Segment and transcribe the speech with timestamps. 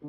[0.00, 0.04] 大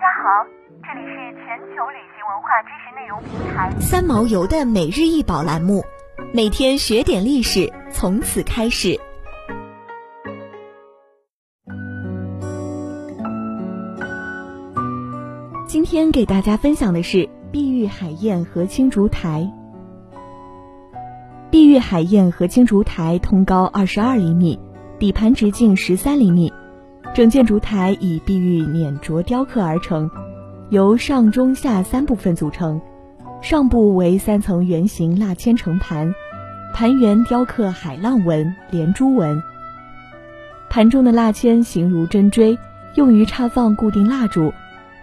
[0.00, 0.44] 家好，
[0.82, 1.14] 这里是
[1.46, 5.84] 全球旅行文化知识内容平台三毛游的每日一宝栏目，
[6.32, 8.98] 每天学点历史，从此开始。
[15.68, 19.48] 今天给大家分享的是碧玉海燕和青烛台。
[21.48, 24.58] 碧玉海燕和青烛台通高二十二厘米，
[24.98, 26.52] 底盘直径十三厘米。
[27.14, 30.10] 整件烛台以碧玉碾琢雕刻而成，
[30.70, 32.80] 由上中下三部分组成。
[33.40, 36.12] 上部为三层圆形蜡签成盘，
[36.74, 39.40] 盘圆雕刻海浪纹、连珠纹。
[40.68, 42.58] 盘中的蜡签形如针锥，
[42.96, 44.52] 用于插放固定蜡烛。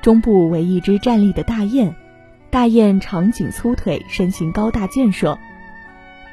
[0.01, 1.95] 中部为一只站立的大雁，
[2.49, 5.39] 大雁长颈粗腿，身形高大健硕。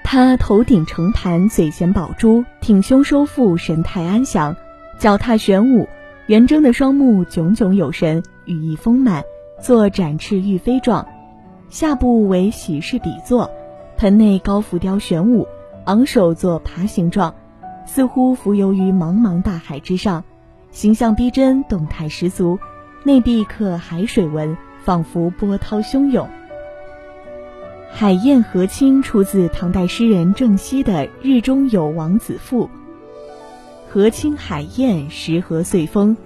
[0.03, 4.57] 它头顶盛盘，嘴衔宝珠，挺胸收腹，神态安详。
[4.99, 5.89] 脚踏玄武，
[6.27, 9.23] 圆睁的双目炯炯有神，羽翼丰满，
[9.63, 11.07] 作展翅欲飞状。
[11.71, 13.49] 下部为喜事底座，
[13.97, 15.47] 盆内高浮雕玄武，
[15.85, 17.33] 昂首作爬行状，
[17.87, 20.25] 似乎浮游于茫茫大海之上，
[20.73, 22.59] 形象逼真，动态十足。
[23.05, 26.29] 内壁刻海水纹，仿佛波涛汹涌。
[27.89, 32.65] 海燕和亲出自唐代诗人郑熙的《日中有王子赋》。
[33.99, 36.17] 河清海晏，时和岁丰。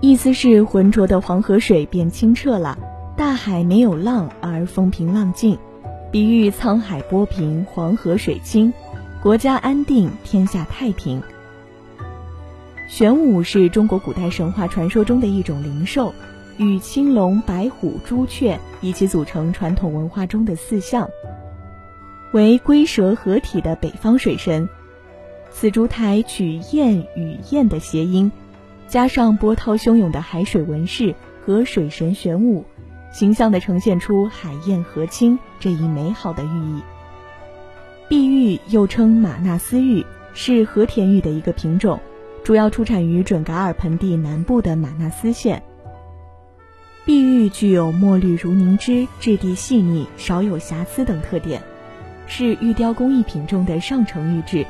[0.00, 2.76] 意思是浑浊的黄河水变清澈了，
[3.16, 5.56] 大海没有浪而风平浪静，
[6.10, 8.74] 比喻沧海波平，黄河水清，
[9.22, 11.22] 国家安定，天下太平。
[12.88, 16.12] 玄武是中国古代神话传说中的一种灵兽，
[16.56, 21.08] 与青龙、白虎、朱雀一起组成传统文化中的四象，
[22.32, 24.68] 为龟蛇合体的北方水神。
[25.52, 28.32] 此烛台取“燕”与“燕”的谐音，
[28.88, 32.64] 加上波涛汹涌的海水纹饰和水神玄武，
[33.12, 36.82] 形象地呈现出海燕和亲这一美好的寓意。
[38.08, 40.04] 碧玉又称马纳斯玉，
[40.34, 42.00] 是和田玉的一个品种，
[42.42, 45.62] 主要出产于准噶尔盆地南部的马纳斯县。
[47.04, 51.62] 碧玉具有墨绿如凝脂、质地细腻、少有瑕疵等特点，
[52.26, 54.66] 是玉雕工艺品中的上乘玉质。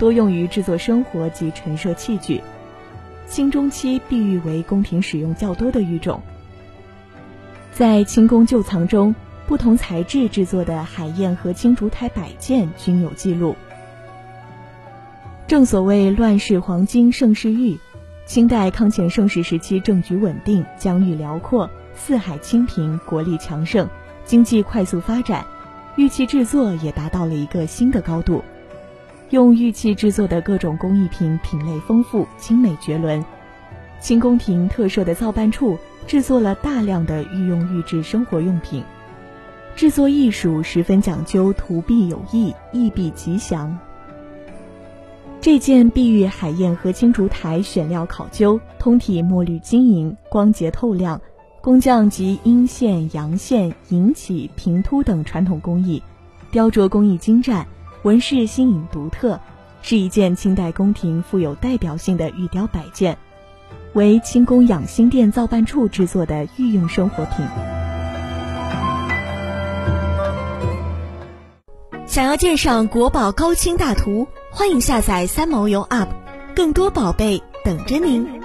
[0.00, 2.40] 多用于制作生活及陈设器具。
[3.28, 6.20] 清中期，碧玉为宫廷使用较多的玉种。
[7.72, 9.14] 在清宫旧藏中，
[9.46, 13.54] 不同材质制作的海燕和青竹台摆件均有记录。
[15.46, 17.78] 正所谓“乱世黄金盛世玉”，
[18.24, 23.88] 清代康乾盛世时期政局稳定，疆域辽阔，四海清平，国力强盛，
[24.24, 25.44] 经济快速发展，
[25.96, 28.42] 玉器制作也达到了一个新的高度。
[29.30, 33.24] 用玉器制作的各种工艺品品类丰富，精美绝伦。
[34.00, 38.82] 清宫廷特设的造办处制作了大量的御用玉制生活用品，
[39.76, 43.78] 制作艺术十分讲究，图壁有意，意必吉祥。
[45.40, 51.20] 这件碧玉海燕和青烛台选料考究，通体墨绿晶莹，光洁透亮，
[51.60, 56.02] 工匠集阴线、阳线、引起、平凸等传统工艺，
[56.50, 57.64] 雕琢工艺精湛。
[58.02, 59.38] 纹饰新颖独特，
[59.82, 63.18] 是一件清代宫廷富有代表性的玉雕摆件，
[63.92, 67.46] 为清宫养心殿造办处制作的御用生活品。
[72.06, 76.08] 想要鉴赏国宝高清大图，欢迎下载三毛游 App，
[76.56, 78.39] 更多宝贝等着您。